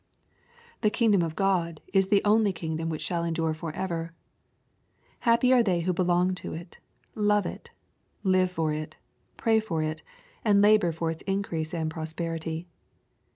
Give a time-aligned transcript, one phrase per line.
[0.81, 4.13] The kingdom of God is the only kingdom which shall endure forever.
[5.29, 6.79] Happy are they who belong to it,
[7.13, 7.69] love it,
[8.23, 8.97] live for it,
[9.37, 10.01] pray for it,
[10.43, 12.65] and labor for its increase and prosperity.